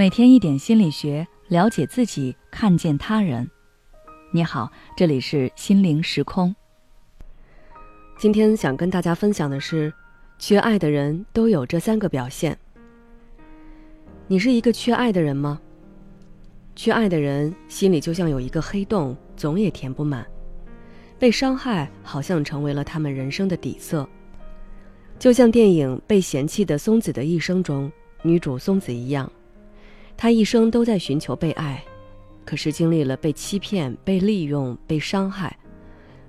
[0.00, 3.46] 每天一点心理学，了解自己，看见他人。
[4.32, 6.56] 你好，这里是心灵时空。
[8.18, 9.92] 今天想跟大家分享的是，
[10.38, 12.58] 缺爱的人都有这三个表现。
[14.26, 15.60] 你是一个缺爱的人吗？
[16.74, 20.26] 缺爱的人心里就像有一个黑洞，总也填不满。
[21.18, 24.08] 被伤害好像成为了他们人生的底色，
[25.18, 29.30] 就像电影《被嫌弃的松子的一生》中女主松子一样。
[30.20, 31.82] 他一生都在寻求被爱，
[32.44, 35.58] 可是经历了被欺骗、被利用、被伤害，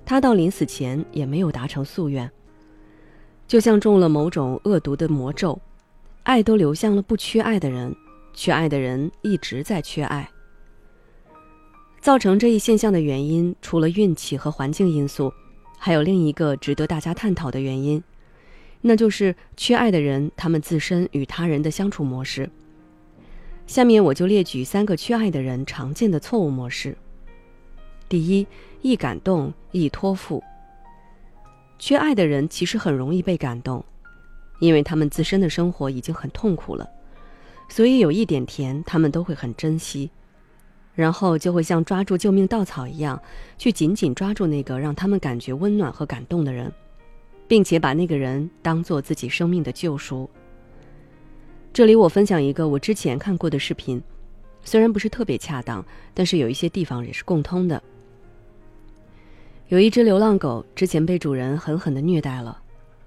[0.02, 2.28] 他到临死前也没有达成夙愿。
[3.46, 5.60] 就像中了某种恶毒的魔咒，
[6.22, 7.94] 爱都流向了不缺爱的人，
[8.32, 10.26] 缺爱的人一直在缺爱。
[12.00, 15.30] 造成这一现象的原因，除了运气和环境因素，
[15.76, 18.02] 还有另一个值得大家探讨的原因，
[18.80, 22.48] 那就是缺爱的人他们自身与他人的相处模式。
[23.66, 26.96] 下面我就列举三个缺爱的人常见的错误模式。
[28.08, 28.46] 第一，
[28.82, 30.42] 易感动，易托付。
[31.78, 33.84] 缺爱的人其实很容易被感动，
[34.60, 36.88] 因为他们自身的生活已经很痛苦了，
[37.68, 40.10] 所以有一点甜，他们都会很珍惜，
[40.94, 43.20] 然后就会像抓住救命稻草一样，
[43.56, 46.70] 去紧紧抓住那个让他们感觉温暖和感动的人，
[47.48, 50.28] 并且把那个人当做自己生命的救赎。
[51.72, 54.02] 这里我分享一个我之前看过的视频，
[54.62, 57.82] 虽然不是特别恰当，但是有一些地方也是共通的。
[59.68, 62.60] 有一只流浪狗之前被主人狠狠的虐待了，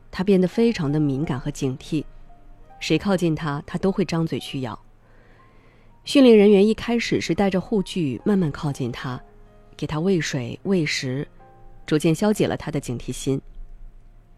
[0.09, 2.03] 它变得非常的敏感和警惕，
[2.80, 4.80] 谁靠近它，它都会张嘴去咬。
[6.03, 9.21] 训练人员一开始是带着护具慢慢靠近它，
[9.77, 11.27] 给它喂水喂食，
[11.86, 13.39] 逐渐消解了它的警惕心。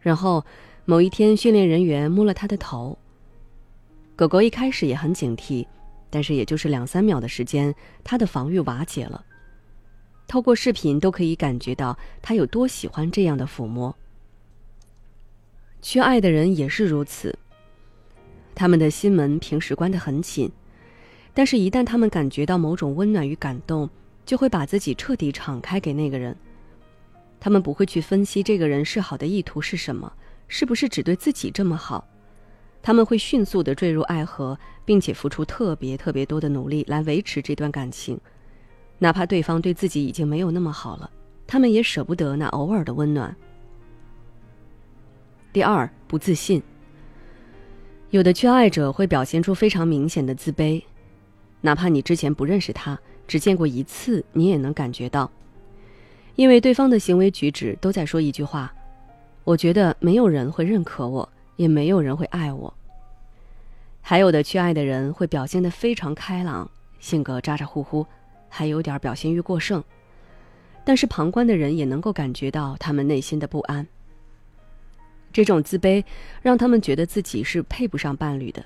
[0.01, 0.43] 然后
[0.83, 2.97] 某一天，训练人员摸了它的头。
[4.17, 5.63] 狗狗一开始也很警惕，
[6.09, 7.73] 但是也就是两三秒的时间，
[8.03, 9.23] 它的防御瓦解了。
[10.27, 13.95] 透过视频都可以感觉到它有多喜欢这样的抚摸。
[15.83, 17.37] 缺爱的人也是如此，
[18.55, 20.51] 他们的心门平时关得很紧，
[21.35, 23.87] 但是一旦他们感觉到某种温暖与感动，
[24.25, 26.35] 就会把自己彻底敞开给那个人。
[27.39, 30.11] 他们不会去分析这个人示好的意图是什么，
[30.47, 32.03] 是不是只对自己这么好。
[32.87, 38.17] 他们会迅速的坠入爱河，并且付出特别特别多的努力来维持这段感情，
[38.97, 41.11] 哪怕对方对自己已经没有那么好了，
[41.45, 43.35] 他们也舍不得那偶尔的温暖。
[45.51, 46.63] 第二，不自信。
[48.11, 50.81] 有的缺爱者会表现出非常明显的自卑，
[51.59, 55.29] 哪怕你之前不认识他，只见过一次，你也能感觉到，
[56.37, 58.73] 因为对方的行为举止都在说一句话
[59.43, 61.27] ：“我觉得没有人会认可我。”
[61.57, 62.73] 也没有人会爱我。
[64.01, 68.07] 还有的缺爱的人会表现得非常开朗，性格咋咋呼呼，
[68.47, 69.83] 还有点表现欲过剩。
[70.85, 73.85] 但是旁观的人也能够感觉到他们内心的不安。
[75.33, 76.01] 这种自卑
[76.41, 78.63] 让他们觉得自己是配不上伴侣的，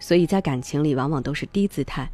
[0.00, 2.10] 所以在感情里往往都是低姿态。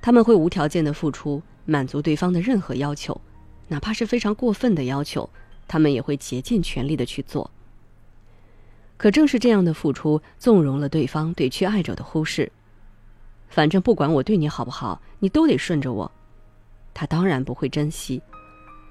[0.00, 3.20] 他们会无条件的付出，满足对方的任何要求，
[3.68, 5.28] 哪怕是非常过分的要求，
[5.68, 7.50] 他们也会竭尽全力的去做。
[9.00, 12.52] 可正是这样的付出，纵容了对方对缺爱者的忽视。
[13.48, 16.12] 反正不管我对你好不好，你都得顺着我。
[16.92, 18.20] 他当然不会珍惜，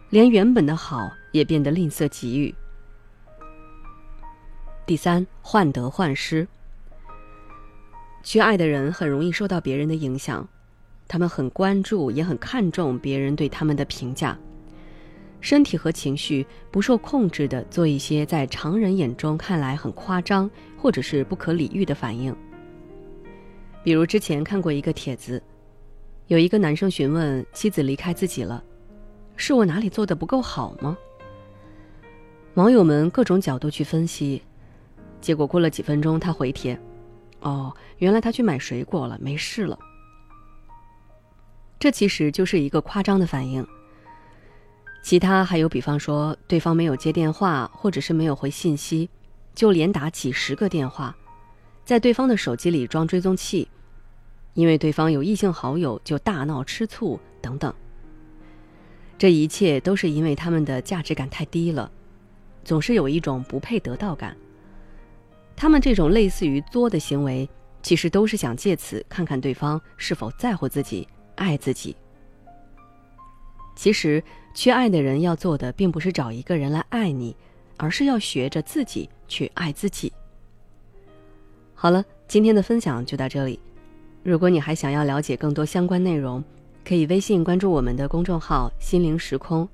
[0.10, 2.56] 连原本的好也变得吝啬给予。
[4.88, 6.48] 第三，患得患失。
[8.24, 10.50] 缺爱的人很容易受到别人的影响，
[11.08, 14.36] 他们很关注，也很看重别人对他们的评价。
[15.42, 22.36] 身体和情绪不受控制的做一些在常人眼中看来很夸张或者是不可理喻的反应。
[23.84, 25.42] 比如之前看过一个帖子，
[26.28, 28.64] 有一个男生询问妻子离开自己了，
[29.38, 30.98] 是我哪里做的不够好吗？
[32.56, 34.42] 网友们各种角度去分析，
[35.22, 36.78] 结果过了几分钟，他回帖
[37.40, 39.80] ：“哦，原来他去买水果了，没事了。”
[41.80, 43.66] 这其实就是一个夸张的反应。
[45.02, 49.10] 其他还有，比方说对方没有接电话，或者是没有回信息，
[49.56, 51.16] 就连打几十个电话，
[51.86, 53.68] 在对方的手机里装追踪器，
[54.54, 57.74] 因为对方有异性好友就大闹吃醋等等。
[59.18, 61.92] 这一切都是因为他们的价值感太低了，
[62.64, 64.36] 总是有一种不配得到感。
[65.56, 67.50] 他们这种类似于作的行为，
[67.82, 71.96] 其实都是想借此看看对方是否在乎自己、爱自己。
[73.80, 74.22] 其实，
[74.54, 77.34] 缺爱的人要做的并不是找一个人来爱你，
[77.78, 80.12] 而是要学着自己去爱自己。
[81.74, 83.58] 好了，今天的分享就到这里。
[84.22, 86.44] 如果你还想要了解更多相关内容，
[86.84, 89.66] 可以微信关注我们的公众号“心灵时空”，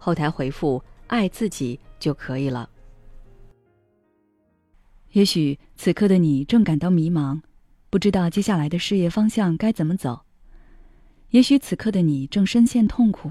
[0.00, 2.66] 后台回复“爱自己”就可以了。
[5.12, 7.38] 也许此刻的你正感到迷茫，
[7.90, 10.24] 不知道接下来的事业方向该怎么走；
[11.28, 13.30] 也许此刻的你正深陷痛苦，